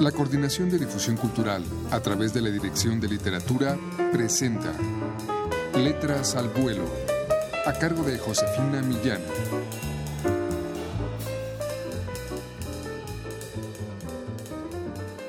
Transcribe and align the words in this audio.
La 0.00 0.12
Coordinación 0.12 0.68
de 0.68 0.78
Difusión 0.78 1.16
Cultural, 1.16 1.64
a 1.90 2.00
través 2.00 2.34
de 2.34 2.42
la 2.42 2.50
Dirección 2.50 3.00
de 3.00 3.08
Literatura, 3.08 3.78
presenta 4.12 4.74
Letras 5.74 6.36
al 6.36 6.50
Vuelo, 6.50 6.84
a 7.64 7.72
cargo 7.72 8.02
de 8.02 8.18
Josefina 8.18 8.82
Millán. 8.82 9.22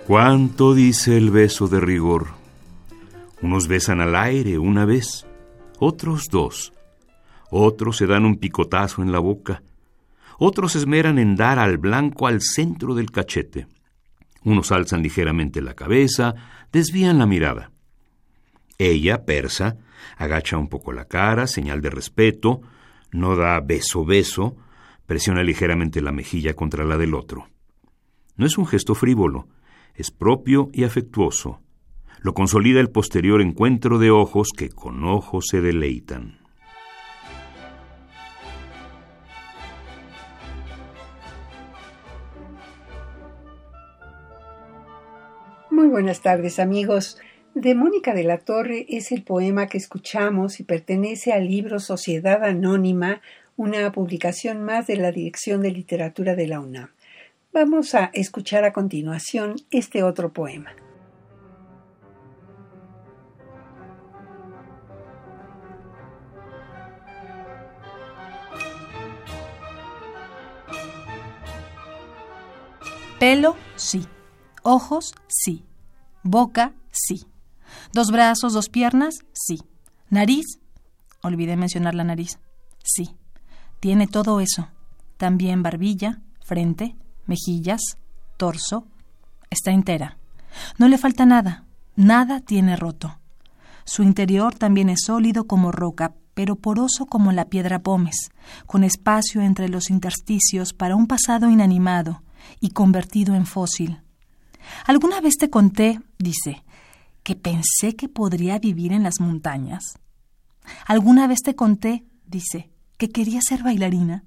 ¿Cuánto 0.05 0.73
dice 0.73 1.15
el 1.15 1.31
beso 1.31 1.69
de 1.69 1.79
rigor? 1.79 2.27
Unos 3.41 3.69
besan 3.69 4.01
al 4.01 4.17
aire 4.17 4.59
una 4.59 4.83
vez, 4.83 5.25
otros 5.79 6.25
dos. 6.29 6.73
Otros 7.49 7.95
se 7.95 8.05
dan 8.05 8.25
un 8.25 8.35
picotazo 8.35 9.01
en 9.01 9.13
la 9.13 9.19
boca. 9.19 9.63
Otros 10.39 10.75
esmeran 10.75 11.19
en 11.19 11.37
dar 11.37 11.57
al 11.57 11.77
blanco 11.77 12.27
al 12.27 12.41
centro 12.41 12.95
del 12.95 13.11
cachete. 13.11 13.65
Unos 14.43 14.71
alzan 14.71 15.03
ligeramente 15.03 15.61
la 15.61 15.73
cabeza, 15.73 16.35
desvían 16.71 17.17
la 17.17 17.25
mirada. 17.25 17.71
Ella, 18.77 19.25
persa, 19.25 19.77
agacha 20.17 20.57
un 20.57 20.69
poco 20.69 20.93
la 20.93 21.05
cara, 21.05 21.47
señal 21.47 21.81
de 21.81 21.89
respeto, 21.89 22.61
no 23.11 23.35
da 23.35 23.59
beso 23.59 24.05
beso, 24.05 24.55
presiona 25.05 25.43
ligeramente 25.43 26.01
la 26.01 26.11
mejilla 26.11 26.53
contra 26.53 26.85
la 26.85 26.97
del 26.97 27.15
otro. 27.15 27.47
No 28.35 28.45
es 28.45 28.57
un 28.57 28.67
gesto 28.67 28.93
frívolo, 28.93 29.47
es 29.95 30.11
propio 30.11 30.69
y 30.73 30.83
afectuoso. 30.83 31.59
Lo 32.19 32.33
consolida 32.33 32.79
el 32.79 32.89
posterior 32.89 33.41
encuentro 33.41 33.99
de 33.99 34.11
ojos 34.11 34.49
que 34.55 34.69
con 34.69 35.03
ojos 35.03 35.45
se 35.49 35.61
deleitan. 35.61 36.46
Muy 45.77 45.89
buenas 45.89 46.21
tardes 46.21 46.57
amigos. 46.57 47.19
De 47.53 47.75
Mónica 47.75 48.15
de 48.15 48.23
la 48.23 48.39
Torre 48.39 48.87
es 48.89 49.11
el 49.11 49.21
poema 49.21 49.67
que 49.67 49.77
escuchamos 49.77 50.59
y 50.59 50.63
pertenece 50.63 51.33
al 51.33 51.47
libro 51.47 51.79
Sociedad 51.79 52.43
Anónima, 52.43 53.21
una 53.57 53.91
publicación 53.91 54.63
más 54.63 54.87
de 54.87 54.95
la 54.95 55.11
Dirección 55.11 55.61
de 55.61 55.69
Literatura 55.69 56.33
de 56.33 56.47
la 56.47 56.61
UNAM. 56.61 56.89
Vamos 57.53 57.93
a 57.93 58.09
escuchar 58.15 58.63
a 58.63 58.73
continuación 58.73 59.57
este 59.69 60.01
otro 60.01 60.33
poema. 60.33 60.71
Pelo, 73.19 73.55
sí. 73.75 74.07
Ojos, 74.69 75.15
sí. 75.29 75.63
Boca, 76.23 76.73
sí. 76.91 77.25
Dos 77.93 78.11
brazos, 78.11 78.51
dos 78.51 78.67
piernas, 78.67 79.19
sí. 79.31 79.59
Nariz, 80.09 80.59
olvidé 81.23 81.55
mencionar 81.55 81.95
la 81.95 82.03
nariz, 82.03 82.37
sí. 82.83 83.15
Tiene 83.79 84.07
todo 84.07 84.41
eso. 84.41 84.67
También 85.15 85.63
barbilla, 85.63 86.19
frente, 86.45 86.97
mejillas, 87.27 87.79
torso. 88.35 88.85
Está 89.49 89.71
entera. 89.71 90.17
No 90.77 90.89
le 90.89 90.97
falta 90.97 91.25
nada. 91.25 91.63
Nada 91.95 92.41
tiene 92.41 92.75
roto. 92.75 93.19
Su 93.85 94.03
interior 94.03 94.53
también 94.53 94.89
es 94.89 95.03
sólido 95.05 95.47
como 95.47 95.71
roca, 95.71 96.13
pero 96.33 96.57
poroso 96.57 97.05
como 97.05 97.31
la 97.31 97.45
piedra 97.45 97.79
pómez, 97.79 98.31
con 98.65 98.83
espacio 98.83 99.41
entre 99.41 99.69
los 99.69 99.89
intersticios 99.89 100.73
para 100.73 100.97
un 100.97 101.07
pasado 101.07 101.49
inanimado 101.49 102.21
y 102.59 102.71
convertido 102.71 103.33
en 103.33 103.45
fósil. 103.45 104.01
Alguna 104.85 105.21
vez 105.21 105.35
te 105.37 105.49
conté, 105.49 105.99
dice, 106.17 106.63
que 107.23 107.35
pensé 107.35 107.95
que 107.95 108.07
podría 108.07 108.59
vivir 108.59 108.93
en 108.93 109.03
las 109.03 109.19
montañas. 109.19 109.99
Alguna 110.85 111.27
vez 111.27 111.39
te 111.43 111.55
conté, 111.55 112.05
dice, 112.25 112.69
que 112.97 113.09
quería 113.09 113.41
ser 113.41 113.63
bailarina. 113.63 114.23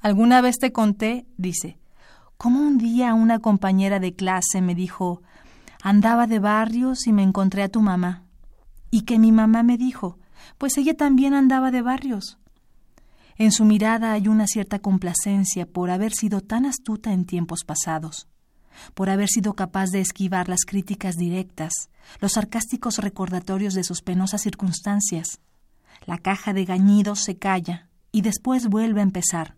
Alguna 0.00 0.40
vez 0.40 0.56
te 0.58 0.72
conté, 0.72 1.26
dice, 1.36 1.78
cómo 2.36 2.60
un 2.60 2.78
día 2.78 3.14
una 3.14 3.38
compañera 3.38 4.00
de 4.00 4.14
clase 4.14 4.62
me 4.62 4.74
dijo, 4.74 5.22
andaba 5.82 6.26
de 6.26 6.38
barrios 6.38 7.06
y 7.06 7.12
me 7.12 7.22
encontré 7.22 7.62
a 7.62 7.68
tu 7.68 7.80
mamá. 7.80 8.24
Y 8.90 9.02
que 9.02 9.18
mi 9.18 9.32
mamá 9.32 9.62
me 9.62 9.76
dijo, 9.76 10.18
pues 10.58 10.78
ella 10.78 10.96
también 10.96 11.34
andaba 11.34 11.70
de 11.70 11.82
barrios. 11.82 12.38
En 13.36 13.52
su 13.52 13.64
mirada 13.64 14.12
hay 14.12 14.28
una 14.28 14.46
cierta 14.46 14.78
complacencia 14.78 15.66
por 15.66 15.90
haber 15.90 16.12
sido 16.14 16.40
tan 16.40 16.64
astuta 16.64 17.12
en 17.12 17.26
tiempos 17.26 17.64
pasados 17.64 18.26
por 18.94 19.10
haber 19.10 19.28
sido 19.28 19.54
capaz 19.54 19.90
de 19.90 20.00
esquivar 20.00 20.48
las 20.48 20.60
críticas 20.66 21.16
directas, 21.16 21.72
los 22.20 22.32
sarcásticos 22.32 22.98
recordatorios 22.98 23.74
de 23.74 23.84
sus 23.84 24.02
penosas 24.02 24.42
circunstancias. 24.42 25.40
La 26.04 26.18
caja 26.18 26.52
de 26.52 26.64
gañidos 26.64 27.20
se 27.20 27.36
calla 27.36 27.88
y 28.12 28.22
después 28.22 28.68
vuelve 28.68 29.00
a 29.00 29.04
empezar. 29.04 29.56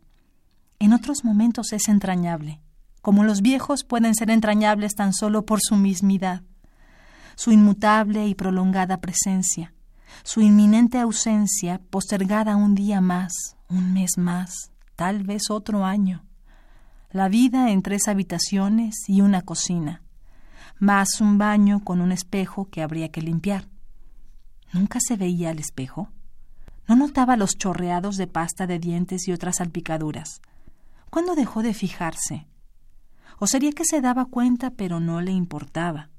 En 0.79 0.93
otros 0.93 1.25
momentos 1.25 1.73
es 1.73 1.89
entrañable, 1.89 2.61
como 3.03 3.25
los 3.25 3.43
viejos 3.43 3.85
pueden 3.85 4.15
ser 4.15 4.31
entrañables 4.31 4.95
tan 4.95 5.13
solo 5.13 5.45
por 5.45 5.61
su 5.61 5.77
mismidad. 5.77 6.43
Su 7.37 7.53
inmutable 7.53 8.27
y 8.27 8.35
prolongada 8.35 9.01
presencia, 9.01 9.75
su 10.25 10.41
inminente 10.41 10.99
ausencia 10.99 11.81
postergada 11.91 12.57
un 12.57 12.75
día 12.75 13.01
más, 13.01 13.57
un 13.69 13.93
mes 13.93 14.13
más, 14.17 14.73
tal 14.97 15.23
vez 15.23 15.51
otro 15.51 15.85
año 15.85 16.28
la 17.11 17.29
vida 17.29 17.71
en 17.71 17.81
tres 17.81 18.07
habitaciones 18.07 19.09
y 19.09 19.23
una 19.23 19.41
cocina, 19.41 20.03
más 20.79 21.23
un 21.23 21.39
baño 21.39 21.83
con 21.83 22.03
un 22.03 22.13
espejo 22.13 22.69
que 22.69 22.83
habría 22.83 23.09
que 23.09 23.23
limpiar. 23.23 23.67
¿Nunca 24.75 24.99
se 25.01 25.17
veía 25.17 25.49
al 25.51 25.59
espejo? 25.59 26.11
¿No 26.87 26.97
notaba 26.97 27.39
los 27.39 27.57
chorreados 27.57 28.17
de 28.17 28.27
pasta 28.27 28.67
de 28.67 28.79
dientes 28.79 29.27
y 29.27 29.33
otras 29.33 29.57
salpicaduras? 29.57 30.43
¿Cuándo 31.09 31.35
dejó 31.35 31.63
de 31.63 31.73
fijarse? 31.73 32.47
¿O 33.39 33.47
sería 33.47 33.73
que 33.73 33.85
se 33.87 34.03
daba 34.03 34.27
cuenta 34.27 34.71
pero 34.71 35.01
no 35.01 35.23
le 35.23 35.33
importaba? 35.33 36.11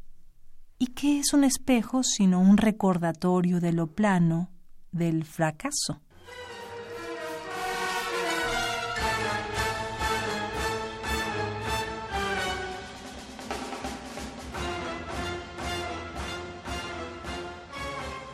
¿Y 0.80 0.88
qué 0.88 1.20
es 1.20 1.34
un 1.34 1.44
espejo 1.44 2.02
sino 2.02 2.40
un 2.40 2.58
recordatorio 2.58 3.60
de 3.60 3.74
lo 3.74 3.88
plano 3.88 4.50
del 4.92 5.24
fracaso? 5.24 6.02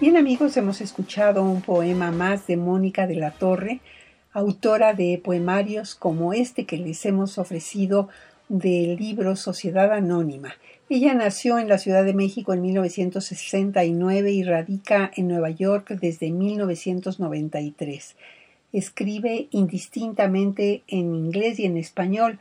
Bien 0.02 0.18
amigos, 0.18 0.58
hemos 0.58 0.82
escuchado 0.82 1.42
un 1.42 1.62
poema 1.62 2.12
más 2.12 2.48
de 2.48 2.58
Mónica 2.58 3.08
de 3.08 3.16
la 3.16 3.32
Torre, 3.32 3.80
autora 4.34 4.94
de 4.94 5.22
poemarios 5.24 5.96
como 5.96 6.34
este 6.34 6.66
que 6.66 6.76
les 6.76 7.06
hemos 7.06 7.38
ofrecido 7.38 8.10
del 8.50 8.98
libro 8.98 9.38
Sociedad 9.38 9.94
Anónima. 9.94 10.54
Ella 10.90 11.14
nació 11.14 11.60
en 11.60 11.70
la 11.70 11.78
Ciudad 11.78 12.04
de 12.04 12.14
México 12.14 12.54
en 12.54 12.62
1969 12.62 14.32
y 14.34 14.44
radica 14.44 15.12
en 15.16 15.30
Nueva 15.30 15.50
York 15.50 15.88
desde 16.02 16.30
1993. 16.30 18.18
Escribe 18.74 19.48
indistintamente 19.52 20.84
en 20.90 21.16
inglés 21.16 21.58
y 21.58 21.66
en 21.68 21.78
español, 21.78 22.40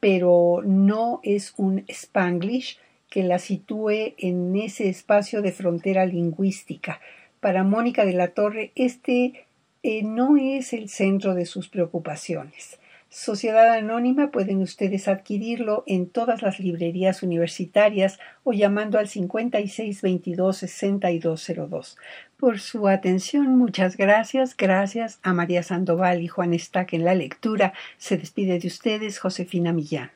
pero 0.00 0.60
no 0.64 1.20
es 1.22 1.54
un 1.56 1.84
spanglish, 1.86 2.78
que 3.10 3.22
la 3.22 3.38
sitúe 3.38 4.14
en 4.18 4.56
ese 4.56 4.88
espacio 4.88 5.42
de 5.42 5.52
frontera 5.52 6.06
lingüística. 6.06 7.00
Para 7.40 7.64
Mónica 7.64 8.04
de 8.04 8.12
la 8.12 8.28
Torre, 8.28 8.72
este 8.74 9.46
eh, 9.82 10.02
no 10.02 10.36
es 10.36 10.72
el 10.72 10.88
centro 10.88 11.34
de 11.34 11.46
sus 11.46 11.68
preocupaciones. 11.68 12.78
Sociedad 13.08 13.72
Anónima 13.72 14.32
pueden 14.32 14.60
ustedes 14.60 15.06
adquirirlo 15.06 15.84
en 15.86 16.10
todas 16.10 16.42
las 16.42 16.58
librerías 16.58 17.22
universitarias 17.22 18.18
o 18.42 18.52
llamando 18.52 18.98
al 18.98 19.06
5622-6202. 19.06 21.96
Por 22.36 22.58
su 22.58 22.88
atención, 22.88 23.56
muchas 23.56 23.96
gracias. 23.96 24.56
Gracias 24.56 25.20
a 25.22 25.32
María 25.32 25.62
Sandoval 25.62 26.20
y 26.20 26.26
Juan 26.26 26.52
Estac 26.52 26.94
en 26.94 27.04
la 27.04 27.14
lectura. 27.14 27.74
Se 27.96 28.16
despide 28.18 28.58
de 28.58 28.66
ustedes 28.66 29.20
Josefina 29.20 29.72
Millán. 29.72 30.15